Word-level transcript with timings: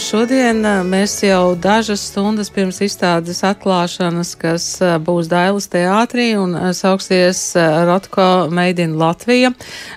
šodien 0.00 0.60
mēs 0.88 1.14
jau 1.24 1.54
dažas 1.58 2.02
stundas 2.10 2.50
pirms 2.52 2.78
izstādes 2.84 3.42
atklāšanas, 3.44 4.32
kas 4.40 4.66
būs 5.04 5.28
Dailas 5.30 5.68
teātrī 5.72 6.32
un 6.38 6.54
sauksies 6.76 7.40
Rotko 7.88 8.48
Made 8.52 8.84
in 8.84 8.94
Latvija, 9.00 9.52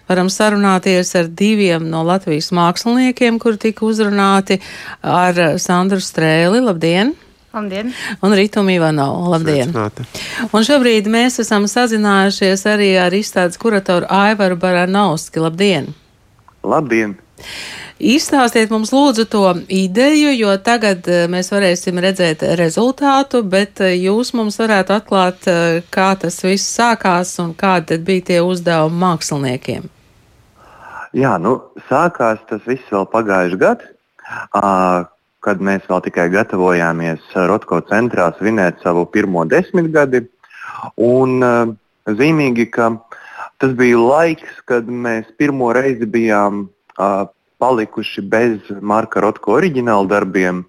varam 0.10 0.32
sarunāties 0.32 1.14
ar 1.20 1.30
diviem 1.30 1.90
no 1.92 2.04
Latvijas 2.08 2.52
māksliniekiem, 2.56 3.40
kuri 3.40 3.62
tika 3.68 3.86
uzrunāti 3.88 4.60
ar 5.02 5.58
Sandru 5.62 6.02
Strēli. 6.04 6.64
Labdien! 6.66 7.16
Labdien! 7.56 7.92
Un 8.24 8.36
Rītumu 8.36 8.76
Ivanovu. 8.76 9.30
Labdien! 9.32 9.72
Sveicināti. 9.72 10.08
Un 10.52 10.66
šobrīd 10.68 11.12
mēs 11.12 11.40
esam 11.44 11.70
sazinājušies 11.72 12.66
arī 12.68 12.96
ar 13.00 13.16
izstādes 13.16 13.60
kuratoru 13.62 14.10
Aivaru 14.12 14.60
Baranovski. 14.60 15.44
Labdien! 15.46 15.94
Labdien! 16.66 17.16
Izstāstiet 17.96 18.74
mums 18.74 18.92
lūdzu 18.92 19.24
to 19.32 19.44
ideju, 19.72 20.34
jo 20.36 20.52
tagad 20.60 21.08
eh, 21.08 21.30
mēs 21.32 21.48
varēsim 21.54 22.00
redzēt 22.04 22.44
rezultātu, 22.60 23.40
bet 23.48 23.80
eh, 23.80 23.94
jūs 23.96 24.34
mums 24.36 24.60
varētu 24.60 24.98
atklāt, 24.98 25.48
eh, 25.48 25.80
kā 25.96 26.10
tas 26.20 26.42
viss 26.44 26.74
sākās 26.76 27.32
un 27.40 27.54
kādi 27.56 27.96
bija 28.04 28.26
tie 28.32 28.42
uzdevumi 28.44 29.00
māksliniekiem. 29.00 29.88
Jā, 31.16 31.38
nu, 31.40 31.56
sākās 31.88 32.44
tas 32.50 32.68
viss 32.68 32.92
vēl 32.92 33.08
pagājušajā 33.14 33.62
gadā, 33.64 35.08
kad 35.46 35.64
mēs 35.64 35.86
vēl 35.88 36.02
tikai 36.10 36.26
gatavojāmies 36.34 37.32
Rotko 37.48 37.80
centrā 37.88 38.28
svinēt 38.36 38.84
savu 38.84 39.06
pirmo 39.08 39.46
desmitgadi. 39.48 40.26
Un, 41.00 41.40
zīmīgi, 42.04 42.68
ka 42.76 42.90
tas 43.64 43.72
bija 43.80 44.02
laiks, 44.02 44.60
kad 44.68 44.92
mēs 44.92 45.32
pirmo 45.40 45.72
reizi 45.78 46.10
bijām 46.10 46.66
palikuši 46.96 48.22
bez 48.22 48.72
Marka 48.82 49.22
Rotko 49.24 49.58
oriģināla 49.60 50.08
darbiem, 50.12 50.64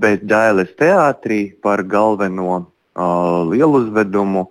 bet 0.00 0.24
Dailes 0.28 0.72
teātrī 0.80 1.54
par 1.62 1.82
galveno 1.82 2.64
lielu 3.50 3.80
uzvedumu 3.80 4.46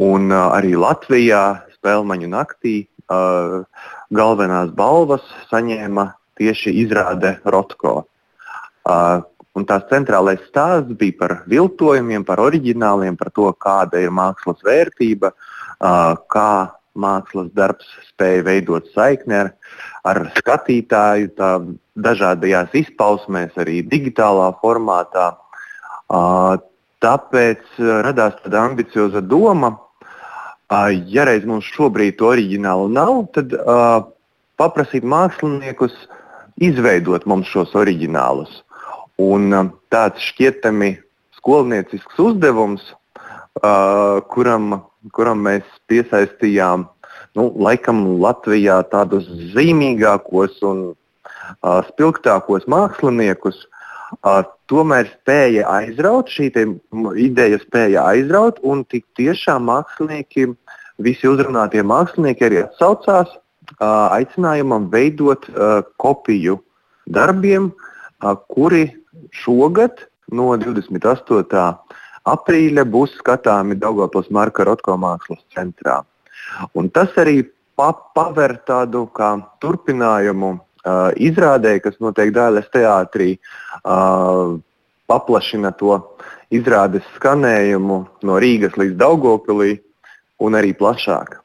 un 0.00 0.32
arī 0.34 0.74
Latvijā 0.76 1.44
spēļu 1.76 2.28
naktī 2.32 2.76
galvenās 4.14 4.72
balvas 4.74 5.24
saņēma 5.50 6.08
tieši 6.38 6.72
izrāde 6.84 7.38
Rotko. 7.44 8.04
Un 9.54 9.66
tās 9.68 9.84
centrālais 9.86 10.40
stāsts 10.48 10.96
bija 10.98 11.14
par 11.18 11.32
viltojumiem, 11.46 12.24
par 12.26 12.42
oriģināliem, 12.42 13.14
par 13.16 13.30
to, 13.30 13.46
kāda 13.54 14.00
ir 14.02 14.10
mākslas 14.10 14.58
vērtība, 14.66 15.30
kā 16.26 16.50
mākslas 16.94 17.50
darbs 17.54 17.86
spēja 18.08 18.44
veidot 18.46 18.86
saikni 18.94 19.36
ar, 19.38 19.50
ar 20.06 20.20
skatītāju, 20.38 21.32
tā 21.38 21.50
dažādajās 21.94 22.74
izpausmēs, 22.84 23.54
arī 23.60 23.82
digitālā 23.86 24.50
formātā. 24.62 25.32
Tāpēc 27.04 27.80
radās 28.06 28.36
tāda 28.42 28.64
ambicioza 28.70 29.20
doma, 29.20 29.74
ja 31.10 31.26
reiz 31.28 31.44
mums 31.46 31.68
šobrīd 31.74 32.18
to 32.18 32.30
oriģinālu 32.32 32.88
nav, 32.94 33.26
tad 33.36 33.54
paprasīt 34.60 35.04
māksliniekus 35.06 35.94
izveidot 36.62 37.26
mums 37.26 37.50
šos 37.50 37.74
oriģinālus. 37.78 38.62
Un 39.20 39.52
tāds 39.94 40.22
šķietami 40.30 40.96
skolniecisks 41.38 42.18
uzdevums, 42.18 42.82
kuram 44.34 44.80
kuram 45.12 45.44
mēs 45.44 45.66
piesaistījām 45.90 46.86
nu, 47.36 47.50
laikam 47.60 48.04
Latvijā 48.22 48.80
tādus 48.92 49.26
zīmīgākos 49.54 50.60
un 50.66 50.82
uh, 50.92 51.80
spilgtākos 51.90 52.66
māksliniekus. 52.70 53.64
Uh, 54.22 54.44
tomēr 54.70 55.08
spēja 55.10 55.66
aizraut, 55.68 56.30
šī 56.30 56.50
ideja 57.20 57.58
spēja 57.62 58.04
aizraut, 58.12 58.60
un 58.62 58.84
tik 58.86 59.04
tiešām 59.18 59.66
mākslinieki, 59.68 60.52
visi 61.02 61.28
uzrunātie 61.28 61.82
mākslinieki 61.82 62.46
arī 62.48 62.62
atsaucās 62.62 63.34
uh, 63.34 64.08
aicinājumam 64.14 64.88
veidot 64.92 65.48
uh, 65.50 65.82
kopiju 65.98 66.60
darbiem, 67.10 67.72
uh, 67.72 68.36
kuri 68.54 68.86
šogad 69.34 70.06
no 70.32 70.54
28 70.56 71.74
aprīļa 72.28 72.84
būs 72.88 73.18
skatāmi 73.20 73.76
Daugopils 73.80 74.30
Marka 74.32 74.64
Rotko 74.64 74.96
mākslas 75.00 75.42
centrā. 75.54 76.00
Un 76.74 76.88
tas 76.90 77.12
arī 77.20 77.42
pa 77.76 77.90
paver 78.16 78.58
tādu 78.68 79.04
kā 79.14 79.34
turpinājumu 79.62 80.50
uh, 80.54 81.10
izrādē, 81.16 81.78
kas 81.82 81.98
notiek 82.00 82.32
Dāles 82.34 82.68
teātrī, 82.72 83.34
uh, 83.82 84.56
paplašina 85.10 85.74
to 85.78 85.98
izrādes 86.54 87.06
skanējumu 87.18 87.98
no 88.24 88.40
Rīgas 88.40 88.78
līdz 88.80 88.96
Daugopilī 89.00 89.78
un 90.40 90.56
arī 90.58 90.72
plašāk. 90.76 91.43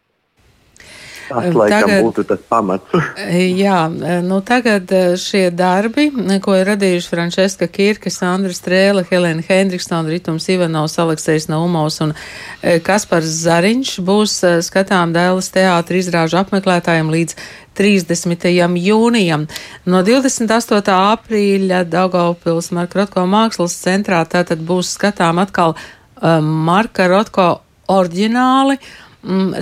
Tas, 1.29 1.53
laikam, 1.53 1.85
tagad, 1.85 2.03
būtu 2.03 2.23
tas 2.25 2.41
pamats. 2.49 2.95
jā, 3.63 3.77
nu 4.25 4.39
tagad 4.45 4.91
eh, 4.95 5.13
šie 5.19 5.49
darbi, 5.53 6.07
ko 6.43 6.55
ir 6.57 6.71
radījuši 6.71 7.11
Frančeska 7.11 7.67
Kirke, 7.69 8.09
Sandra 8.13 8.53
Strēle, 8.55 9.05
Helēna 9.05 9.45
Hendriksona, 9.45 10.09
Ritums 10.09 10.49
Ivanovs, 10.49 10.97
Aleksejs 11.01 11.49
Naumovs 11.51 11.99
un 12.05 12.15
eh, 12.15 12.79
Kaspars 12.83 13.29
Zariņš 13.45 13.95
būs 14.05 14.37
eh, 14.47 14.59
skatām 14.65 15.13
Dēlas 15.13 15.51
teātra 15.53 16.01
izrāžu 16.01 16.39
apmeklētājiem 16.41 17.13
līdz 17.13 17.37
30. 17.79 18.49
jūnijam. 18.81 19.45
No 19.87 20.01
28. 20.03 20.81
aprīļa 21.13 21.83
Daugaupils 21.87 22.73
Marka 22.75 23.03
Rotko 23.03 23.27
mākslas 23.29 23.77
centrā 23.79 24.25
tātad 24.27 24.65
būs 24.65 24.97
skatām 24.97 25.39
atkal 25.39 25.77
uh, 25.77 26.41
Marka 26.43 27.07
Rotko 27.07 27.53
oriģināli. 27.87 28.75
Uh, 28.75 29.08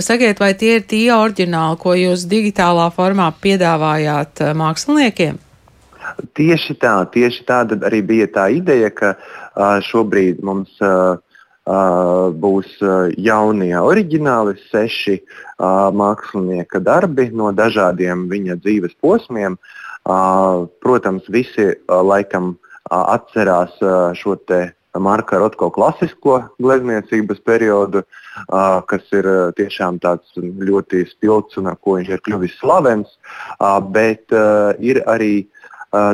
sakiet, 0.04 0.38
vai 0.38 0.52
tie 0.54 0.78
ir 0.78 0.86
tie 0.86 1.10
oriģināli, 1.14 1.78
ko 1.82 1.94
jūs 1.98 2.26
digitālā 2.30 2.88
formā 2.94 3.30
piedāvājāt 3.42 4.44
uh, 4.44 4.54
māksliniekiem? 4.58 5.38
Tieši 6.38 6.78
tā, 6.80 6.94
tieši 7.12 7.44
tāda 7.44 7.78
arī 7.86 8.02
bija 8.06 8.28
tā 8.32 8.48
ideja, 8.54 8.90
ka 8.90 9.14
uh, 9.18 9.80
šobrīd 9.84 10.40
mums 10.46 10.70
uh, 10.80 11.18
uh, 11.68 12.30
būs 12.32 12.78
uh, 12.80 13.10
jaunie 13.18 13.74
oriģināli 13.76 14.56
seši 14.70 15.18
uh, 15.18 15.90
mākslinieka 15.92 16.80
darbi 16.80 17.28
no 17.34 17.52
dažādiem 17.52 18.28
viņa 18.30 18.60
dzīves 18.62 18.96
posmiem. 19.00 19.58
Protams, 20.08 21.26
visi 21.28 21.66
laikam 21.84 22.54
atcerās 22.88 23.74
šo 24.16 24.36
te 24.48 24.60
Marka 25.02 25.38
Rotko 25.40 25.70
klasisko 25.74 26.38
glezniecības 26.62 27.40
periodu, 27.46 28.02
kas 28.90 29.06
ir 29.16 29.28
tiešām 29.58 30.00
tāds 30.02 30.34
ļoti 30.38 31.04
spilgts 31.10 31.60
un 31.60 31.70
ar 31.72 31.78
ko 31.80 31.98
viņš 31.98 32.12
ir 32.14 32.24
kļuvis 32.26 32.58
slavens, 32.60 33.14
bet 33.94 34.34
ir 34.78 35.02
arī 35.06 35.32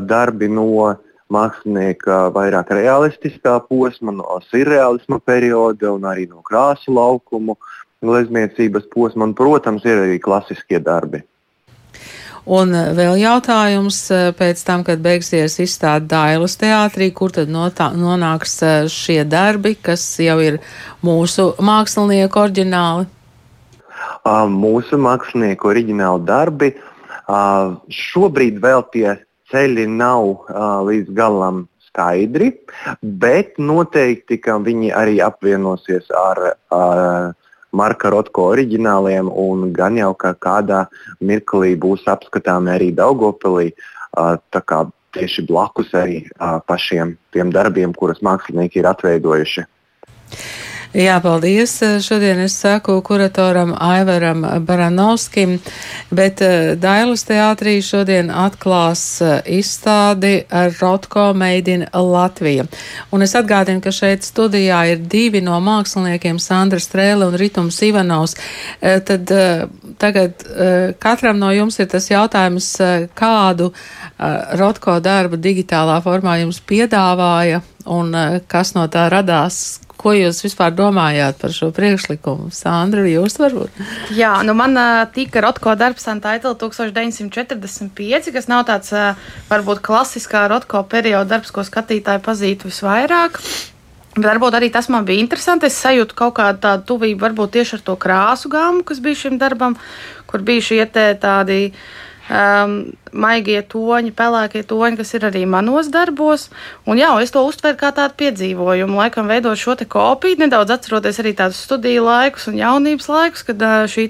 darbi 0.09 0.49
no 0.49 0.95
mākslinieka 1.33 2.29
vairāk 2.35 2.71
realistiskā 2.77 3.57
posma, 3.69 4.13
no 4.13 4.39
surrealisma 4.51 5.19
perioda 5.25 5.95
un 5.95 6.05
arī 6.09 6.29
no 6.29 6.43
krāsu 6.47 6.95
laukumu 6.95 7.57
glezniecības 8.05 8.89
posma, 8.93 9.25
un, 9.25 9.33
protams, 9.37 9.85
ir 9.89 10.03
arī 10.05 10.19
klasiskie 10.23 10.81
darbi. 10.85 11.23
Un 12.45 12.75
eh, 12.77 12.91
vēl 12.93 13.17
jautājums 13.23 13.99
eh, 14.13 14.31
pēc 14.37 14.61
tam, 14.69 14.85
kad 14.85 15.01
beigsies 15.05 15.57
izstāde 15.65 16.11
Dailas 16.11 16.59
teātrī, 16.61 17.09
kur 17.17 17.33
tad 17.33 17.49
notā, 17.49 17.89
nonāks 17.97 18.59
eh, 18.63 18.89
šie 18.93 19.23
darbi, 19.25 19.75
kas 19.81 20.05
jau 20.21 20.37
ir 20.45 20.61
mūsu 21.05 21.55
mākslinieku 21.65 22.43
oriģināli? 22.45 23.09
Mūsu 24.25 24.97
mākslinieku 25.01 25.69
oriģināli 25.69 26.25
darbi. 26.29 26.71
Šobrīd 27.93 28.57
vēl 28.61 28.83
tie 28.93 29.15
ceļi 29.53 29.85
nav 29.89 30.49
līdz 30.85 31.13
galam 31.17 31.63
skaidri, 31.89 32.51
bet 33.01 33.61
noteikti, 33.61 34.39
ka 34.45 34.57
viņi 34.65 34.93
arī 34.97 35.19
apvienosies 35.25 36.09
ar 36.17 36.41
uh, 36.49 37.37
Marka 37.75 38.11
Rotko 38.15 38.49
oriģināliem, 38.55 39.29
un 39.29 39.73
gan 39.75 39.99
jau 39.99 40.13
ka 40.15 40.35
kādā 40.39 40.85
mirklī 41.21 41.75
būs 41.81 42.07
apskatāmi 42.11 42.73
arī 42.75 42.93
Daugopilī. 42.95 43.73
Tieši 45.15 45.45
blakus 45.47 45.93
arī 45.95 46.25
pašiem 46.67 47.15
tiem 47.35 47.53
darbiem, 47.55 47.93
kurus 47.95 48.23
mākslinieki 48.27 48.81
ir 48.83 48.89
atveidojuši. 48.91 49.67
Jā, 50.95 51.17
paldies. 51.19 51.73
Šodien 52.07 52.39
es 52.45 52.55
saku 52.55 53.01
kuratoram 53.03 53.73
Aivaram 53.83 54.45
Baranovskim, 54.63 55.57
bet 56.15 56.39
eh, 56.47 56.77
Dailas 56.79 57.27
teātrī 57.27 57.81
šodien 57.83 58.31
atklās 58.31 59.03
eh, 59.19 59.41
izstādi 59.59 60.45
Rotko 60.79 61.33
Made 61.35 61.75
in 61.75 61.83
Latvija. 61.91 62.69
Un 63.11 63.27
es 63.27 63.35
atgādinu, 63.35 63.83
ka 63.83 63.91
šeit 63.91 64.23
studijā 64.23 64.85
ir 64.93 65.03
divi 65.03 65.43
no 65.43 65.59
māksliniekiem, 65.67 66.39
Sandra 66.39 66.79
Strēle 66.79 67.27
un 67.27 67.35
Ritums 67.43 67.83
Ivanovs. 67.83 68.39
Eh, 68.79 69.01
tad 69.03 69.35
tagad 69.99 70.47
katram 71.03 71.43
no 71.43 71.51
jums 71.55 71.81
ir 71.83 71.91
tas 71.91 72.07
jautājums, 72.11 72.71
kādu 73.19 73.73
Rotko 74.59 75.01
darbu 75.03 75.39
digitālā 75.43 75.99
formā 76.07 76.39
jums 76.45 76.63
piedāvāja 76.63 77.65
un 77.91 78.15
kas 78.51 78.75
no 78.77 78.87
tā 78.91 79.09
radās, 79.13 79.84
Ko 80.01 80.13
jūs 80.13 80.43
vispār 80.45 80.73
domājāt 80.75 81.39
par 81.41 81.53
šo 81.55 81.71
priekšlikumu? 81.75 82.51
Sandra, 82.55 83.05
jūs 83.09 83.39
varbūt? 83.41 83.79
Jā, 84.17 84.33
nu 84.47 84.57
man 84.59 84.77
tika 85.15 85.43
Rotko 85.45 85.75
darbs 85.79 86.09
Antaitla 86.11 86.55
1945, 86.61 88.33
kas 88.35 88.51
nav 88.51 88.67
tāds 88.69 88.91
varbūt 89.51 89.83
klasiskā 89.87 90.45
Rotko 90.51 90.83
perioda 90.91 91.37
darbs, 91.37 91.55
ko 91.55 91.65
skatītāji 91.67 92.25
pazītu 92.27 92.71
visvairāk. 92.73 93.41
Bet 94.15 94.29
varbūt 94.29 94.55
arī 94.59 94.71
tas 94.71 94.91
man 94.93 95.07
bija 95.07 95.23
interesanti. 95.23 95.67
Es 95.71 95.81
sajūtu 95.83 96.15
kaut 96.19 96.37
kādu 96.39 96.63
tādu 96.67 96.87
tuvību, 96.93 97.23
varbūt 97.25 97.57
tieši 97.57 97.79
ar 97.79 97.87
to 97.87 97.99
krāsu 97.99 98.51
gāmu, 98.53 98.85
kas 98.87 99.03
bija 99.03 99.25
šim 99.25 99.39
darbam, 99.41 99.79
kur 100.31 100.43
bija 100.47 100.63
šie 100.69 100.85
tādi 100.95 101.61
uh, 101.71 101.79
um, 102.31 102.75
maigie 103.15 103.61
toņi, 103.63 104.13
pelēkie 104.17 104.65
toņi, 104.67 104.99
kas 104.99 105.13
ir 105.17 105.27
arī 105.29 105.45
manos 105.49 105.91
darbos. 105.93 106.49
Un 106.89 106.99
jā, 106.99 107.11
es 107.23 107.33
to 107.35 107.45
uztveru 107.47 107.79
kā 107.79 107.93
tādu 107.95 108.17
piedzīvojumu, 108.21 108.99
laikam 108.99 109.31
veidot 109.31 109.59
šo 109.61 109.77
te 109.79 109.87
kopiju, 109.89 110.41
nedaudz 110.43 110.75
atceroties 110.75 111.21
arī 111.23 111.35
tādus 111.39 111.63
studiju 111.67 112.07
laikus 112.09 112.49
un 112.51 112.59
jaunības 112.59 113.11
laikus, 113.11 113.45
kad 113.51 113.63
uh, 113.63 113.85
šī 113.91 114.07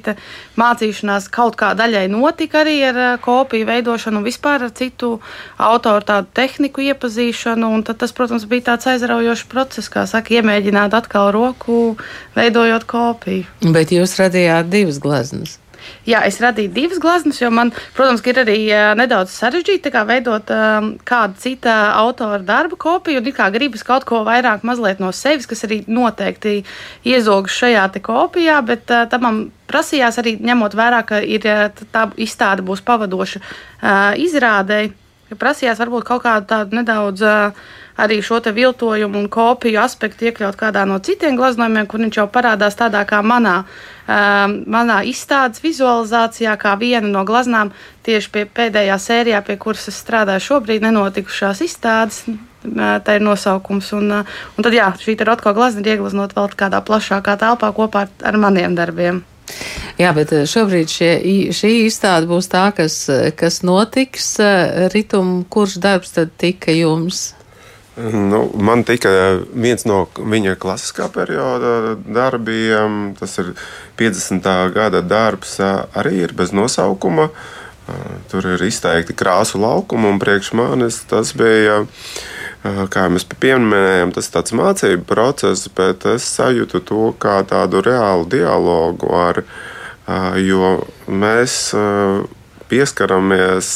mācīšanās 0.60 1.28
kaut 1.34 1.58
kā 1.60 1.72
daļai 1.78 2.06
notika 2.12 2.62
arī 2.62 2.76
ar 2.88 3.00
uh, 3.00 3.10
kopiju 3.22 3.68
veidošanu 3.68 4.20
un 4.20 4.26
vispār 4.26 4.66
ar 4.68 4.74
citu 4.76 5.18
autoru 5.58 6.06
tādu 6.06 6.30
tehniku 6.36 6.84
iepazīšanu. 6.84 7.72
Un 7.74 7.84
tad 7.86 8.00
tas, 8.02 8.14
protams, 8.16 8.46
bija 8.50 8.70
tāds 8.72 8.88
aizraujošs 8.94 9.48
process, 9.50 9.90
kā 9.92 10.06
saka, 10.10 10.38
iemēģināt 10.38 10.96
atkal 10.96 11.32
roku, 11.34 11.96
veidojot 12.38 12.88
kopiju. 12.88 13.50
Bet 13.74 13.94
jūs 13.94 14.16
radījāt 14.20 14.72
divas 14.72 15.02
gleznas. 15.02 15.58
Jā, 16.08 16.20
es 16.28 16.40
radīju 16.42 16.72
divas 16.74 17.00
glazmas, 17.00 17.40
jo 17.40 17.50
man, 17.54 17.72
protams, 17.96 18.22
ir 18.28 18.40
arī 18.42 18.58
nedaudz 18.98 19.32
sarežģīti 19.32 19.92
veidot 20.08 20.50
uh, 20.52 20.90
kādu 21.08 21.38
citu 21.40 21.70
autora 21.72 22.40
darbu 22.44 22.76
kopiju. 22.80 23.22
Un 23.22 23.36
kā 23.36 23.50
gribas 23.54 23.84
kaut 23.86 24.04
ko 24.08 24.22
vairāk 24.26 24.64
no 25.00 25.12
sevis, 25.12 25.48
kas 25.48 25.64
arī 25.64 25.82
noteikti 25.88 26.62
iezogas 27.04 27.56
šajā 27.56 27.86
kopijā, 28.04 28.60
bet 28.66 28.90
uh, 28.90 29.06
tam 29.08 29.46
prasījās 29.70 30.20
arī 30.20 30.36
ņemot 30.44 30.76
vērā, 30.76 31.04
ka 31.08 31.22
ir, 31.24 31.46
tā 31.92 32.08
izstāde 32.20 32.64
būs 32.66 32.84
pavadoša 32.84 33.40
uh, 33.40 34.12
izrādēji. 35.34 35.38
Prasījās 35.38 35.78
varbūt 35.78 36.04
kaut 36.04 36.22
kādu 36.22 36.46
tādu 36.46 36.76
nedaudz 36.76 37.22
arī 37.96 38.22
šo 38.22 38.40
viltojumu 38.40 39.18
un 39.18 39.28
kopiju 39.28 39.80
aspektu 39.80 40.26
iekļaut 40.26 40.56
kādā 40.56 40.84
no 40.86 40.98
citiem 40.98 41.36
glaznojumiem, 41.36 41.86
kur 41.86 42.00
viņš 42.00 42.16
jau 42.18 42.26
parādās 42.26 42.74
tādā 42.74 43.04
kā 43.06 43.22
manā 43.22 43.64
manā 44.06 45.02
izstādes 45.06 45.62
vizualizācijā, 45.62 46.56
kā 46.58 46.76
viena 46.76 47.08
no 47.08 47.24
glaznām 47.24 47.72
tieši 48.04 48.30
pie 48.30 48.44
pēdējā 48.44 48.98
sērijā, 48.98 49.40
pie 49.46 49.56
kuras 49.56 49.88
es 49.88 49.96
strādāju 49.96 50.40
šobrīd, 50.40 50.82
nenotikušās 50.82 51.62
izstādes. 51.64 52.24
Tā 52.64 53.14
ir 53.16 53.20
nosaukums. 53.20 53.92
Un, 53.92 54.24
un 54.56 54.64
tad, 54.64 54.72
jā, 54.72 54.92
šī 54.96 55.18
rotko 55.24 55.52
glazna 55.52 55.80
ir 55.80 55.96
ieglaznot 55.96 56.32
vēl 56.36 56.48
kādā 56.56 56.80
plašākā 56.80 57.36
telpā 57.36 57.72
kopā 57.76 58.06
ar, 58.06 58.12
ar 58.24 58.40
maniem 58.40 58.74
darbiem. 58.74 59.22
Jā, 60.00 60.10
bet 60.16 60.32
šobrīd 60.50 60.90
šie, 60.90 61.12
šī 61.54 61.72
izstāde 61.84 62.26
būs 62.30 62.48
tā, 62.50 62.66
kas, 62.76 63.04
kas 63.38 63.62
notiks. 63.66 64.34
Ritum, 64.94 65.42
kurš 65.46 65.78
darbs 65.84 66.16
tad 66.16 66.34
tika 66.40 66.74
jums? 66.74 67.32
Nu, 67.96 68.48
man 68.58 68.82
tika 68.82 69.10
viens 69.54 69.84
no 69.86 70.00
viņa 70.18 70.56
klasiskā 70.58 71.06
perioda 71.14 71.94
darbiem, 71.94 73.12
tas 73.18 73.38
ir 73.38 73.52
50. 74.00 74.48
gada 74.74 75.02
darbs, 75.06 75.60
arī 75.94 76.24
ir 76.24 76.34
bez 76.34 76.50
nosaukuma. 76.50 77.28
Tur 78.32 78.48
ir 78.48 78.64
izteikti 78.66 79.14
krāsu 79.14 79.60
laukumi, 79.62 80.08
un 80.10 80.18
priekš 80.18 80.54
manis 80.58 81.02
tas 81.06 81.34
bija, 81.38 81.84
kā 82.64 83.08
mēs 83.12 83.26
pieminējām, 83.28 84.14
tas 84.16 84.30
ir 84.30 84.36
tāds 84.38 84.54
mācību 84.56 85.04
process, 85.08 85.68
bet 85.76 86.06
es 86.08 86.26
sajūtu 86.38 86.80
to 86.88 87.10
kā 87.20 87.42
tādu 87.48 87.82
reālu 87.84 88.24
dialogu 88.32 89.10
ar, 89.18 89.42
jo 90.40 90.70
mēs 91.08 91.74
pieskaramies 92.70 93.74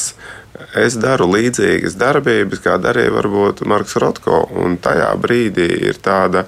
es 0.78 0.96
daru 1.00 1.28
līdzīgas 1.30 1.96
darbības, 1.98 2.62
kā 2.64 2.76
darīja 2.82 3.12
varbūt 3.14 3.64
Marks 3.68 3.96
Rotko. 4.00 4.42
Un 4.58 4.76
tajā 4.82 5.10
brīdī 5.20 5.68
ir 5.90 6.00
tāda 6.02 6.44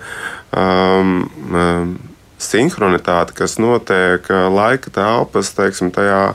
um, 0.56 1.22
um, 1.50 1.94
sinhronitāte, 2.40 3.36
kas 3.36 3.58
notiek 3.62 4.26
laika 4.52 4.92
telpas, 4.94 5.52
teiksim, 5.56 5.92
tajā 5.94 6.32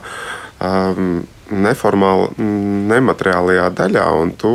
um, 0.62 1.24
neformālā, 1.50 2.32
nemateriālajā 2.92 3.70
daļā. 3.82 4.06
Un 4.22 4.34
tu 4.40 4.54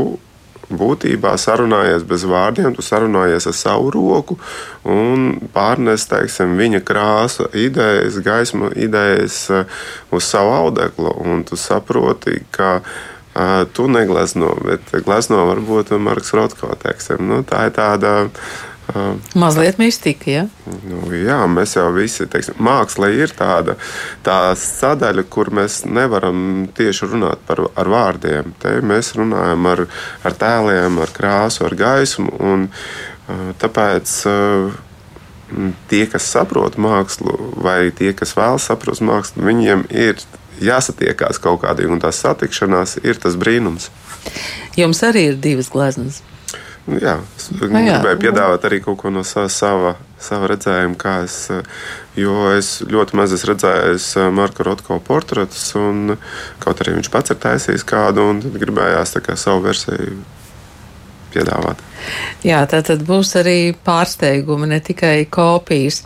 būtībā 0.79 1.35
sarunājies 1.41 2.05
bez 2.07 2.25
vārdiem, 2.29 2.73
tu 2.75 2.85
sarunājies 2.85 3.47
ar 3.51 3.55
savu 3.57 3.91
roku 3.93 4.37
un 4.87 5.31
pārnes 5.53 6.07
teiksim, 6.09 6.57
viņa 6.59 6.81
krāsu, 6.87 7.47
idejas, 7.53 8.19
gaismu, 8.25 8.71
idejas 8.75 9.43
uh, 9.51 9.79
uz 10.11 10.27
savu 10.27 10.53
audeklu. 10.57 11.13
Un 11.25 11.45
tu 11.47 11.59
saproti, 11.59 12.41
ka 12.51 12.79
tu 13.73 13.87
neglezno, 13.87 14.55
bet 14.65 14.91
glezno 15.05 15.45
varbūt 15.47 15.93
Marks 15.99 16.33
Rotko 16.35 16.75
tekstam. 16.81 17.23
Nu, 17.29 17.43
tā 17.47 17.69
ir 17.69 17.75
tāda. 17.77 18.29
Mazliet 19.37 19.77
mistika, 19.81 20.29
ja? 20.31 20.43
Nu, 20.87 21.01
jā, 21.15 21.39
mēs 21.51 21.75
jau 21.77 21.87
visi, 21.95 22.27
teiksim, 22.31 22.57
māksla 22.63 23.11
ir 23.15 23.33
tāda 23.37 23.77
tā 24.25 24.39
sadaļa, 24.57 25.25
kur 25.31 25.51
mēs 25.55 25.81
nevaram 25.87 26.67
tieši 26.77 27.09
runāt 27.11 27.43
par, 27.47 27.63
ar 27.75 27.91
vārdiem. 27.91 28.53
Te 28.61 28.77
mēs 28.85 29.13
runājam 29.19 29.67
ar, 29.71 29.85
ar 30.27 30.37
tēliem, 30.43 30.99
ar 31.03 31.15
krāsu, 31.15 31.65
ar 31.67 31.77
gaismu. 31.79 32.33
Un, 32.41 32.67
tāpēc 33.61 34.15
tie, 35.91 36.03
kas 36.11 36.27
saprot 36.31 36.77
mākslu, 36.81 37.35
vai 37.63 37.91
tie, 37.95 38.13
kas 38.17 38.35
vēlas 38.37 38.67
saprast 38.69 39.03
mākslu, 39.05 39.45
viņiem 39.47 39.85
ir 39.91 40.19
jāsatiekās 40.61 41.41
kaut 41.41 41.63
kādī, 41.65 41.87
un 41.89 42.01
tās 42.01 42.21
satikšanās 42.23 42.99
ir 43.03 43.19
tas 43.21 43.37
brīnums. 43.39 43.89
Jums 44.77 45.01
arī 45.03 45.31
ir 45.31 45.39
divas 45.41 45.71
gleznas. 45.73 46.21
Nu, 46.91 46.99
jā, 46.99 47.13
es 47.37 47.47
nu 47.53 47.69
gribēju 47.71 48.19
piedāvāt 48.19 48.65
arī 48.67 48.81
kaut 48.83 48.97
ko 48.99 49.11
no 49.13 49.21
sava, 49.23 49.93
sava 50.19 50.49
redzējuma, 50.51 50.97
kā 50.99 51.13
es, 51.23 51.37
jo 52.19 52.49
es 52.51 52.73
ļoti 52.83 53.15
maz 53.15 53.31
esmu 53.37 53.53
redzējis 53.53 54.07
eh, 54.19 54.27
Marka 54.35 54.65
Rotko 54.67 54.97
portretus, 55.05 55.69
un 55.79 56.17
kaut 56.59 56.83
arī 56.83 56.97
viņš 56.97 57.11
pats 57.13 57.31
ir 57.31 57.39
taisījis 57.39 57.87
kādu, 57.87 58.27
un 58.33 58.43
gribējās 58.43 59.15
kā, 59.23 59.37
savu 59.39 59.63
versiju 59.69 60.19
piedāvāt. 61.31 61.79
Jā, 62.43 62.59
tā 62.67 62.81
tad 62.83 63.05
būs 63.07 63.31
arī 63.39 63.71
pārsteigumi, 63.85 64.67
ne 64.73 64.81
tikai 64.83 65.29
kopijas. 65.31 66.01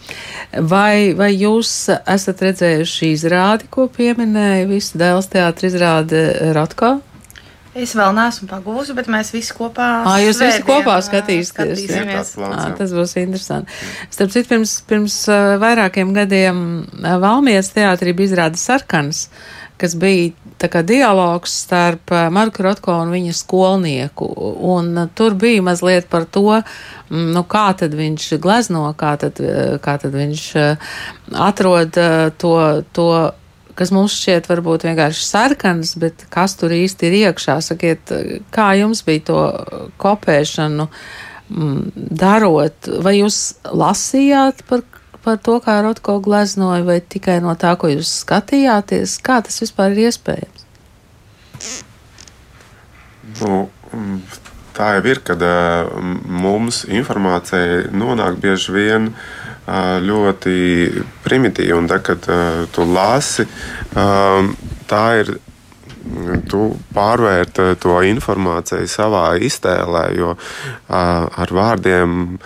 Vai, 0.69 1.15
vai 1.17 1.31
jūs 1.33 1.71
esat 1.97 2.45
redzējuši 2.45 3.11
izrādi, 3.15 3.71
ko 3.73 3.87
pieminēja 3.89 4.69
visu 4.69 5.01
Dēls 5.01 5.31
teātris 5.33 5.73
izrāde 5.73 6.27
Rotko? 6.53 6.99
Es 7.75 7.91
vēl 7.91 8.13
neesmu 8.15 8.47
pagūsi, 8.47 8.93
bet 8.95 9.09
mēs 9.11 9.33
visi 9.35 9.51
kopā. 9.55 9.87
À, 10.07 10.15
jūs 10.23 10.39
visi 10.39 10.63
kopā 10.63 10.95
skatīsieties. 11.03 11.51
skatīsimies. 11.51 12.31
À, 12.47 12.69
tas 12.77 12.93
būs 12.95 13.17
interesanti. 13.19 13.75
Starp 14.15 14.31
citu, 14.31 14.47
pirms, 14.53 14.77
pirms 14.87 15.17
vairākiem 15.59 16.15
gadiem 16.15 16.63
Valmijas 17.03 17.73
teātrī 17.75 18.15
bija 18.15 18.31
izrāde 18.31 18.61
Sarkans. 18.61 19.25
Kas 19.75 19.97
bija 19.99 20.31
tā 20.55 20.69
kā 20.71 20.85
dialogs 20.87 21.51
starp 21.65 22.13
Marku 22.31 22.63
Rotko 22.63 22.95
un 23.03 23.11
viņa 23.11 23.35
skolnieku. 23.35 24.29
Un 24.71 25.09
tur 25.11 25.35
bija 25.35 25.65
mazliet 25.67 26.07
par 26.07 26.23
to, 26.31 26.61
nu, 27.11 27.43
kā 27.43 27.67
tad 27.75 27.97
viņš 27.99 28.29
glezno, 28.39 28.87
kā 28.95 29.17
tad, 29.19 29.41
kā 29.83 29.97
tad 29.99 30.15
viņš 30.15 30.45
atrod 31.43 31.99
to, 32.39 32.53
to 32.95 33.09
kas 33.75 33.91
mums 33.95 34.15
šķiet 34.15 34.49
varbūt 34.51 34.87
vienkārši 34.87 35.23
sarkans, 35.27 35.95
bet 35.99 36.25
kas 36.33 36.57
tur 36.59 36.73
īsti 36.75 37.09
ir 37.09 37.19
iekšā. 37.21 37.59
Sakiet, 37.63 38.13
kā 38.55 38.71
jums 38.79 39.03
bija 39.07 39.25
to 39.29 39.39
kopēšanu 40.01 40.87
mm, 40.87 41.81
darot? 42.21 42.91
Vai 43.05 43.17
jūs 43.19 43.39
lasījāt 43.71 44.65
par 44.69 44.85
par 45.25 45.39
to, 45.41 45.57
kā 45.63 45.79
Rotko 45.81 46.19
gleznoja, 46.21 46.83
vai 46.85 46.99
tikai 47.01 47.39
no 47.41 47.55
tā, 47.57 47.73
ko 47.81 47.89
jūs 47.89 48.11
skatījāties? 48.21 49.17
Kā 49.25 49.39
tas 49.45 49.57
vispār 49.63 49.95
ir 49.95 50.05
iespējams? 50.11 50.65
Nu, 53.41 53.65
mm, 53.89 54.19
tā 54.77 54.91
jau 54.97 55.05
ir, 55.09 55.23
kad 55.25 55.41
uh, 55.41 55.89
mums 56.29 56.83
informācija 56.85 57.89
nonāk 57.95 58.37
bieži 58.43 58.75
vien 58.75 59.09
ļoti 59.65 60.55
primitīvi. 61.25 61.73
Un 61.73 61.89
tad, 61.89 62.05
kad 62.05 62.29
tu 62.75 62.87
lasi, 62.93 63.47
tā 63.93 65.03
ir. 65.23 65.35
Tu 66.45 66.59
pārvērti 66.93 67.63
to 67.81 67.95
informāciju 68.05 68.85
savā 68.85 69.23
iztēlē, 69.41 70.03
jo 70.13 70.35
ar 70.93 71.53
vārdiem 71.57 72.37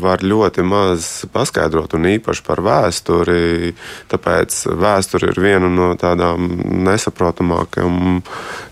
var 0.00 0.24
ļoti 0.24 0.64
maz 0.64 1.10
paskaidrot, 1.32 1.92
un 1.98 2.08
īpaši 2.14 2.44
par 2.46 2.64
vēsturi. 2.64 3.74
Tāpēc 4.08 4.62
vēsture 4.80 5.28
ir 5.28 5.40
viena 5.44 5.68
no 5.68 5.92
tādām 6.00 6.48
nesaprotamākajām, 6.88 8.22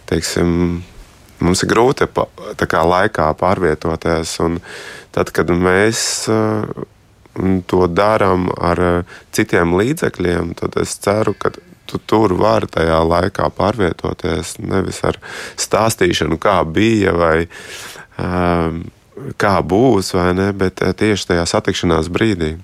teiksim, 0.08 0.82
mums 1.44 1.64
ir 1.64 1.72
grūti 1.76 2.08
pa, 2.08 2.30
kā, 2.64 2.84
laikā 2.88 3.28
pārvietoties. 3.36 4.38
Tad, 5.12 5.36
kad 5.36 5.52
mēs 5.52 6.24
to 7.66 7.86
darām 7.90 8.48
ar 8.58 8.82
eh, 8.82 9.16
citiem 9.34 9.76
līdzekļiem, 9.78 10.54
tad 10.58 10.78
es 10.82 10.96
ceru, 11.02 11.34
ka 11.38 11.52
tu 11.88 12.00
tur 12.04 12.34
vari 12.36 12.68
tajā 12.68 12.98
laikā 13.08 13.48
pārvietoties. 13.56 14.58
Nevis 14.60 15.00
ar 15.08 15.20
stāstīšanu, 15.56 16.36
kā 16.40 16.60
bija 16.68 17.14
vai 17.16 17.36
um, 18.20 18.82
kā 19.40 19.58
būs, 19.64 20.12
vai 20.16 20.32
ne, 20.36 20.50
bet 20.52 20.82
eh, 20.84 20.92
tieši 20.96 21.32
tajā 21.32 21.46
satikšanās 21.54 22.10
brīdī. 22.12 22.56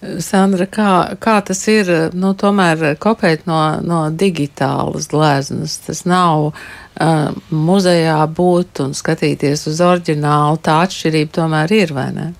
Sandra, 0.00 0.64
kā, 0.64 0.92
kā 1.20 1.34
tas 1.44 1.60
ir, 1.68 1.90
nu, 2.16 2.32
tomēr 2.32 2.94
kopēt 2.96 3.42
no, 3.44 3.58
no 3.84 3.98
digitālas 4.08 5.10
gleznas? 5.12 5.74
Tas 5.84 6.06
nav 6.08 6.46
uh, 6.48 7.26
muzejā 7.52 8.16
būt 8.32 8.80
un 8.86 8.96
skatīties 8.96 9.66
uz 9.68 9.82
oriģinālu, 9.84 10.62
tā 10.64 10.78
atšķirība 10.86 11.36
tomēr 11.36 11.76
ir, 11.76 11.92
vai 11.92 12.06
ne? 12.16 12.30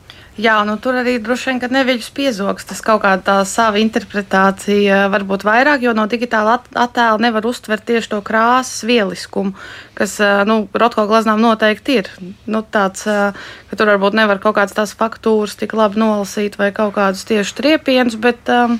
Jā, 0.40 0.60
nu 0.64 0.76
tur 0.80 0.96
arī 1.00 1.18
droši 1.20 1.50
vien, 1.50 1.58
ka 1.60 1.68
neviļus 1.68 2.08
piezogs. 2.16 2.64
Tas 2.68 2.80
kaut 2.84 3.02
kāda 3.02 3.20
tā 3.26 3.36
sava 3.48 3.80
interpretācija 3.82 5.02
varbūt 5.12 5.44
vairāk, 5.44 5.82
jo 5.84 5.92
no 5.96 6.06
digitāla 6.08 6.54
attēla 6.72 7.20
nevar 7.20 7.44
uztvert 7.50 7.84
tieši 7.88 8.12
to 8.14 8.20
krāsas 8.24 8.86
vieliskumu, 8.88 9.52
kas, 9.98 10.16
nu, 10.48 10.62
rotko 10.72 11.04
glaznām 11.10 11.42
noteikti 11.44 11.98
ir. 12.00 12.08
Nu, 12.48 12.62
tāds, 12.64 13.04
ka 13.04 13.76
tur 13.76 13.92
varbūt 13.92 14.16
nevar 14.16 14.40
kaut 14.40 14.56
kādas 14.56 14.76
tās 14.78 14.96
faktūras 14.96 15.58
tik 15.60 15.76
labi 15.76 16.00
nolasīt 16.00 16.56
vai 16.60 16.70
kaut 16.72 16.94
kādus 16.96 17.26
tieši 17.28 17.58
triepienus, 17.60 18.16
bet, 18.22 18.48
um, 18.48 18.78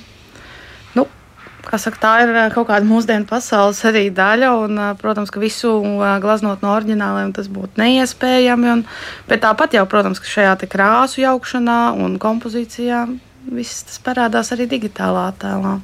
Saka, 1.79 1.99
tā 2.03 2.13
ir 2.25 2.33
eh, 2.35 2.49
kaut 2.51 2.67
kāda 2.67 2.87
mūsdienu 2.87 3.29
pasaules 3.31 3.79
arī 3.87 4.09
daļa, 4.15 4.51
un, 4.65 4.79
eh, 4.83 4.95
protams, 4.99 5.31
ka 5.31 5.43
visu 5.43 5.71
eh, 5.87 6.17
glaznot 6.23 6.65
no 6.65 6.73
oriģināliem 6.75 7.31
tas 7.37 7.47
būtu 7.53 7.79
neiespējami. 7.79 8.73
Un, 8.75 8.85
bet 9.31 9.45
tāpat 9.45 9.77
jau, 9.79 9.85
protams, 9.87 10.19
ka 10.19 10.27
šajā 10.27 10.57
krāsu 10.71 11.23
jaukšanā 11.23 11.81
un 11.95 12.19
kompozīcijā 12.19 13.05
viss 13.55 13.87
tas 13.87 14.03
parādās 14.03 14.51
arī 14.55 14.67
digitālā 14.71 15.29
attēlā. 15.31 15.79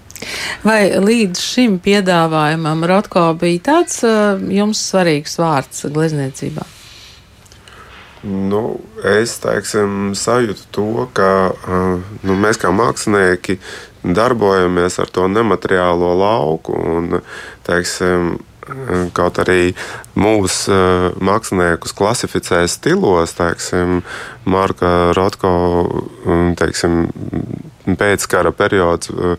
Vai 0.66 0.80
līdz 0.98 1.40
šim 1.40 1.78
piedāvājumam 1.84 2.82
Rotko 2.88 3.28
bija 3.38 3.62
tāds 3.70 4.02
jums 4.52 4.82
svarīgs 4.90 5.38
vārds 5.38 5.86
glezniecībā? 5.92 6.66
Nu, 8.26 8.80
es 9.06 9.36
teiksim, 9.38 10.14
sajūtu 10.18 10.64
to, 10.74 10.88
ka 11.14 11.28
nu, 12.26 12.36
mēs 12.42 12.58
kā 12.58 12.72
mākslinieki 12.74 13.60
darbojamies 14.14 15.00
ar 15.02 15.10
to 15.12 15.26
nemateriālo 15.30 16.12
lauku. 16.20 16.76
Un, 16.96 17.22
teiksim, 17.66 18.36
Kaut 19.14 19.36
arī 19.38 19.76
mūsu 20.18 20.72
uh, 20.74 21.04
māksliniekus 21.22 21.92
klasificē 21.94 22.64
stilos, 22.66 23.36
teiksim, 23.38 24.00
Marka 24.50 25.12
Rotko, 25.14 25.52
teiksim, 26.58 27.04
pēckara 27.94 28.50
periods 28.56 29.12
uh, 29.12 29.36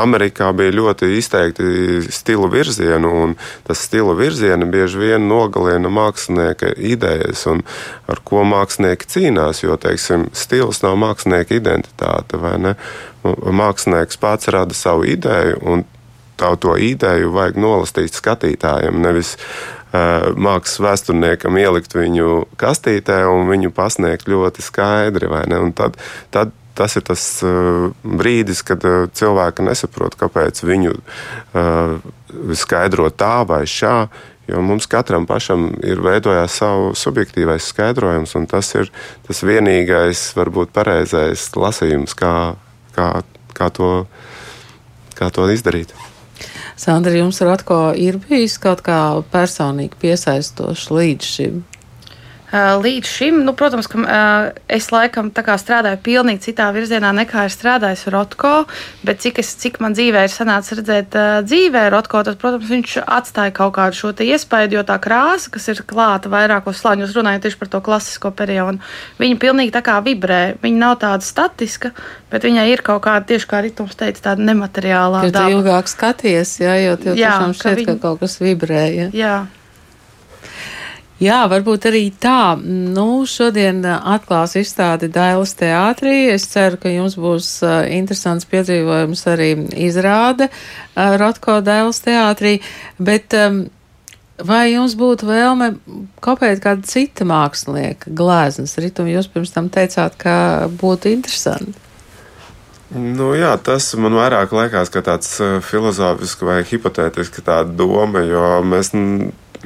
Amerikā 0.00 0.50
bija 0.56 0.74
ļoti 0.74 1.12
izteikti 1.18 2.00
stilu 2.10 2.48
virzienu, 2.50 3.12
un 3.22 3.36
tas 3.68 3.84
stilu 3.86 4.16
virzieni 4.18 4.66
bieži 4.70 4.98
vien 4.98 5.28
nogalina 5.30 5.92
mākslinieka 5.92 6.74
idejas, 6.76 7.46
un 7.50 7.62
ar 8.10 8.22
ko 8.26 8.42
mākslinieki 8.48 9.10
cīnās, 9.14 9.62
jo, 9.62 9.78
teiksim, 9.80 10.28
stils 10.34 10.82
nav 10.82 10.98
mākslinieka 10.98 11.54
identitāte, 11.60 12.40
vai 12.42 12.56
ne? 12.58 12.76
Mākslinieks 13.22 14.18
pats 14.18 14.48
rada 14.50 14.74
savu 14.74 15.06
ideju, 15.06 15.60
un 15.62 15.84
tā, 16.40 16.54
to 16.58 16.74
ideju 16.80 17.34
vajag 17.34 17.60
nolastīt 17.60 18.16
skatītājiem. 18.16 18.98
Nevis 19.04 19.34
uh, 19.36 20.30
mākslas 20.34 20.80
vēsturniekam 20.84 21.58
ielikt 21.60 21.94
viņu 21.96 22.46
kastītē 22.60 23.22
un 23.30 23.50
viņu 23.50 23.72
pasniegt 23.76 24.30
ļoti 24.30 24.64
skaidri. 24.64 25.30
Tad, 25.76 26.00
tad 26.34 26.56
tas 26.78 26.96
ir 26.98 27.04
tas 27.06 27.22
uh, 27.46 27.90
brīdis, 28.02 28.62
kad 28.66 28.84
uh, 28.88 29.06
cilvēki 29.12 29.66
nesaprot, 29.66 30.16
kāpēc 30.20 30.62
viņu 30.64 30.96
uh, 30.96 31.96
skaidro 32.58 33.10
tā 33.10 33.40
vai 33.48 33.64
šā. 33.68 33.94
Jo 34.50 34.62
mums 34.66 34.88
katram 34.90 35.28
pašam 35.30 35.68
ir 35.86 36.00
veidojās 36.02 36.56
savu 36.58 36.90
subjektīvais 36.98 37.68
skaidrojums, 37.70 38.34
un 38.34 38.48
tas 38.50 38.72
ir 38.74 38.90
tas 39.28 39.44
vienīgais, 39.46 40.24
varbūt 40.34 40.72
pareizais 40.74 41.44
lasījums, 41.54 42.16
kā, 42.18 42.34
kā, 42.96 43.10
kā, 43.54 43.70
to, 43.70 43.92
kā 45.14 45.30
to 45.30 45.46
izdarīt. 45.54 45.94
Sandra, 46.80 47.12
jums 47.12 47.38
ar 47.44 47.52
Atko 47.54 47.78
ir 47.94 48.16
bijis 48.24 48.56
kaut 48.58 48.80
kā 48.82 48.98
personīgi 49.30 49.98
piesaistoši 50.00 50.94
līdz 50.96 51.30
šim? 51.36 51.62
Uh, 52.50 52.80
līdz 52.82 53.06
šim, 53.06 53.36
nu, 53.46 53.52
protams, 53.54 53.86
ka 53.86 54.00
uh, 54.02 54.48
es 54.66 54.88
laikam 54.90 55.28
strādāju 55.30 56.00
pilnīgi 56.02 56.48
citā 56.48 56.66
virzienā 56.74 57.12
nekā 57.14 57.44
ir 57.46 57.52
strādājis 57.54 58.08
Rotko, 58.10 58.64
bet 59.06 59.20
cik, 59.22 59.38
es, 59.38 59.52
cik 59.54 59.78
man 59.78 59.94
dzīvē 59.94 60.24
ir 60.26 60.32
sanācis 60.34 60.80
redzēt 60.80 61.14
uh, 61.14 61.28
dzīvē 61.46 61.84
Rotko, 61.94 62.24
tad, 62.26 62.40
protams, 62.42 62.66
viņš 62.66 62.96
atstāja 63.06 63.54
kaut 63.54 63.76
kādu 63.76 64.00
šo 64.00 64.10
iespēju, 64.10 64.72
jo 64.74 64.82
tā 64.82 64.96
krāsa, 64.98 65.52
kas 65.54 65.70
ir 65.70 65.84
klāta 65.86 66.32
vairākos 66.32 66.82
slāņos, 66.82 67.14
runājot 67.14 67.46
tieši 67.46 67.60
par 67.60 67.70
to 67.70 67.82
klasisko 67.86 68.34
periodu, 68.34 68.82
viņa 69.22 69.38
pilnīgi 69.46 69.74
tā 69.78 69.84
kā 69.86 70.00
vibrē. 70.02 70.40
Viņa 70.58 70.82
nav 70.82 70.98
tāda 71.06 71.22
statiska, 71.22 71.92
bet 72.34 72.48
viņai 72.48 72.66
ir 72.72 72.82
kaut 72.82 73.04
kāda, 73.06 73.28
tieši 73.30 73.46
kā 73.46 73.62
Ritums 73.62 73.94
teica, 73.94 74.26
tāda 74.32 74.50
nemateriālā. 74.50 75.22
Jo 75.28 75.36
tu 75.38 75.46
ilgāk 75.54 75.86
skaties, 75.86 76.58
jā, 76.64 76.74
jo 76.82 76.98
tev 76.98 77.14
jā, 77.14 77.30
tiešām 77.30 77.54
šķiet, 77.54 77.70
ka, 77.70 77.78
viņa... 77.78 77.94
ka 77.94 78.06
kaut 78.08 78.26
kas 78.26 78.38
vibrē. 78.42 78.84
Jā. 78.90 79.08
jā. 79.14 79.38
Jā, 81.20 81.42
varbūt 81.52 81.84
arī 81.90 82.06
tā. 82.16 82.56
Nu, 82.64 83.26
šodien 83.28 83.82
uh, 83.84 83.98
atklās 84.14 84.54
izstādi 84.56 85.10
Dailas 85.12 85.52
teātrī. 85.58 86.30
Es 86.32 86.46
ceru, 86.48 86.78
ka 86.80 86.88
jums 86.88 87.18
būs 87.20 87.50
uh, 87.60 87.82
interesants 87.92 88.48
piedzīvojums 88.48 89.26
arī 89.28 89.50
izrāde 89.84 90.48
uh, 90.48 91.18
Rotko 91.20 91.58
Dailas 91.60 92.00
teātrī. 92.06 92.54
Bet 92.96 93.36
um, 93.36 93.66
vai 94.40 94.70
jums 94.70 94.94
būtu 94.96 95.28
vēlme 95.28 95.74
kopēt 96.24 96.64
kādu 96.64 96.88
citu 96.88 97.28
mākslinieku 97.28 98.14
glēznes 98.16 98.78
ritumu? 98.80 99.12
Jūs 99.12 99.28
pirms 99.28 99.52
tam 99.52 99.68
teicāt, 99.68 100.16
ka 100.24 100.70
būtu 100.80 101.12
interesanti. 101.12 101.76
Nu, 102.96 103.34
jā, 103.36 103.52
tas 103.60 103.92
man 104.00 104.16
vairāk 104.16 104.56
liekas, 104.56 104.88
ka 104.90 105.04
tāds 105.04 105.36
uh, 105.44 105.60
filozofisks 105.60 106.48
vai 106.48 106.62
hipotētisks 106.64 107.44
doma, 107.76 108.24
jo 108.24 108.48
mēs 108.64 108.96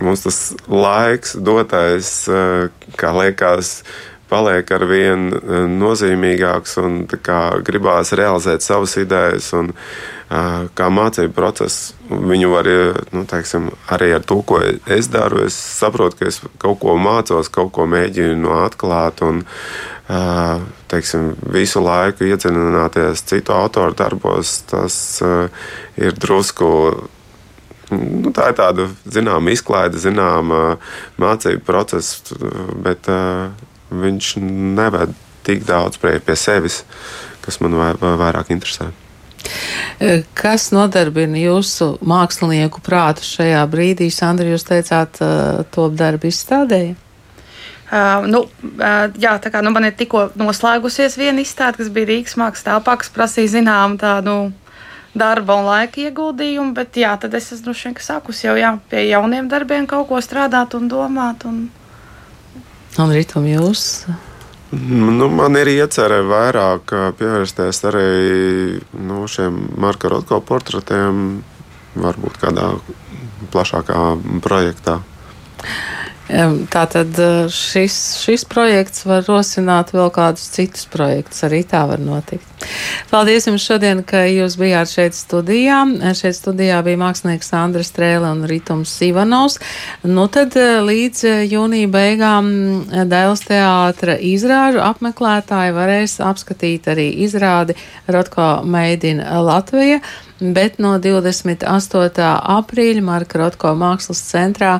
mums 0.00 0.24
tas 0.24 0.40
laiks 0.68 1.36
dotais, 1.38 2.08
eh, 2.28 2.68
kā 2.98 3.12
liekas, 3.14 3.82
paliek 4.28 4.70
ar 4.74 4.84
vien 4.90 5.30
eh, 5.34 5.64
nozīmīgāks 5.70 6.78
un 6.82 7.04
gribās 7.06 8.14
realizēt 8.16 8.64
savas 8.66 8.96
idejas. 8.98 9.52
Un, 9.54 9.72
eh, 10.30 10.66
kā 10.74 10.90
mācību 10.90 11.34
procesu, 11.36 11.94
viņu 12.10 12.50
var 12.50 12.70
nu, 13.12 13.24
teiksim, 13.30 13.70
arī 13.94 14.14
ar 14.16 14.22
to, 14.26 14.42
ko 14.42 14.60
es 14.60 15.08
daru. 15.08 15.44
Es 15.46 15.54
saprotu, 15.54 16.18
ka 16.18 16.26
es 16.26 16.40
kaut 16.58 16.80
ko 16.80 16.98
mācos, 16.98 17.50
kaut 17.50 17.72
ko 17.72 17.86
mēģinu 17.86 18.54
atklāt. 18.66 19.22
Un, 19.22 19.44
teiksim, 20.88 21.30
visu 21.48 21.80
laiku 21.80 22.26
iedziļināties 22.28 23.22
citu 23.24 23.54
autoru 23.56 23.96
darbos, 23.96 24.58
tas 24.68 25.22
ir 25.96 26.12
drusku 26.12 26.68
Nu, 27.94 28.32
tā 28.34 28.50
ir 28.50 28.58
tāda 28.58 28.88
zināmā 29.04 29.54
izklaide, 29.54 30.00
zināmā 30.00 30.78
mācību 31.20 31.62
procesa, 31.66 32.38
bet 32.84 33.08
uh, 33.12 33.52
viņš 33.94 34.34
neved 34.42 35.14
tik 35.44 35.64
daudz 35.68 36.00
pie, 36.00 36.16
pie 36.24 36.36
sevis, 36.40 36.82
kas 37.44 37.60
man 37.62 37.76
vairāk 38.00 38.52
interesē. 38.54 38.90
Kas 40.34 40.70
nodarbina 40.72 41.36
jūsu 41.36 41.94
mākslinieku 42.04 42.80
prātu 42.84 43.26
šajā 43.28 43.60
brīdī? 43.70 44.08
Sandra, 44.12 44.48
jūs 44.54 44.64
teicāt, 44.66 45.20
uh, 45.20 45.62
top 45.74 45.96
darbu 46.00 46.30
izstādēja? 46.30 46.96
Uh, 47.94 48.24
nu, 48.26 48.40
uh, 48.80 49.12
jā, 49.20 49.36
tā 49.44 49.52
kā 49.52 49.60
nu, 49.62 49.70
man 49.74 49.86
ir 49.86 49.94
tikko 49.94 50.30
noslēgusies 50.40 51.18
viena 51.20 51.44
izstāde, 51.44 51.82
kas 51.82 51.92
bija 51.94 52.08
Rīgas 52.10 52.38
mākslas 52.40 52.66
telpā, 52.66 52.96
kas 52.98 53.12
prasīja 53.14 53.58
zinām 53.58 53.98
tādu. 54.00 54.32
Nu, 54.32 54.63
darba 55.14 55.56
un 55.60 55.68
laika 55.68 56.02
ieguldījumu, 56.02 56.74
bet 56.76 56.98
jā, 56.98 57.14
tad 57.20 57.34
es 57.38 57.52
esmu 57.54 57.74
šeit 57.76 58.02
sākus 58.02 58.42
jau 58.44 58.56
jā, 58.58 58.74
pie 58.90 59.06
jauniem 59.08 59.48
darbiem 59.50 59.86
kaut 59.90 60.08
ko 60.10 60.20
strādāt 60.24 60.74
un 60.78 60.90
domāt. 60.90 61.46
Un... 61.48 61.66
Un 62.98 63.14
Rītam, 63.14 63.46
jūs? 63.48 64.04
Nu, 64.74 65.28
man 65.30 65.54
ir 65.60 65.70
iecerē 65.70 66.20
vairāk 66.26 66.94
pievērsties 67.18 67.82
arī 67.86 68.08
nu, 69.06 69.22
šiem 69.30 69.60
Marka 69.78 70.10
Rotko 70.10 70.40
portretiem, 70.42 71.44
varbūt 71.94 72.40
kādā 72.42 72.72
plašākā 73.54 74.00
projektā. 74.42 74.98
Tātad 76.72 77.18
šis, 77.52 77.98
šis 78.24 78.46
projekts 78.48 79.04
var 79.06 79.26
rosināt 79.28 79.92
vēl 79.94 80.10
kādus 80.14 80.48
citus 80.54 80.88
projektus. 80.90 81.44
Arī 81.46 81.62
tā 81.68 81.84
var 81.86 82.00
notikt. 82.02 82.53
Paldies 83.10 83.48
jums 83.48 83.64
šodien, 83.64 84.02
ka 84.06 84.24
jūs 84.28 84.56
bijāt 84.60 84.90
šeit 84.92 85.16
studijā. 85.16 85.80
Šeit 86.18 86.38
studijā 86.38 86.80
bija 86.86 87.00
mākslinieks 87.00 87.52
Andris 87.58 87.92
Strēle 87.92 88.32
un 88.34 88.44
Ritums 88.50 88.92
Ivanovs. 89.06 89.60
Nu 90.04 90.26
tad 90.32 90.56
līdz 90.58 91.24
jūnija 91.50 91.92
beigām 91.94 92.52
Dēls 93.10 93.46
teātra 93.48 94.18
izrāžu 94.18 94.82
apmeklētāji 94.84 95.74
varēs 95.76 96.20
apskatīt 96.24 96.90
arī 96.92 97.10
izrādi 97.26 97.78
Rotko 98.10 98.62
Meidina 98.68 99.40
Latvija 99.44 100.00
bet 100.40 100.78
no 100.82 100.96
28. 100.98 102.26
aprīļa 102.58 103.04
Marka 103.04 103.40
Rotko 103.40 103.74
mākslas 103.78 104.22
centrā 104.26 104.76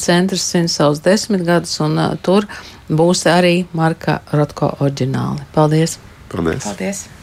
centrs 0.00 0.48
svin 0.48 0.68
savus 0.72 1.02
desmit 1.04 1.44
gadus, 1.46 1.76
un 1.84 2.00
tur 2.22 2.48
būs 2.88 3.26
arī 3.30 3.66
Marka 3.76 4.20
Rotko 4.32 4.74
oriģināli. 4.80 5.48
Paldies! 5.54 5.98
Paldies! 6.28 6.64
Paldies. 6.64 7.17